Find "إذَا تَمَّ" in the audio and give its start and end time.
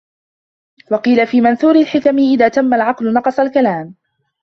2.17-2.73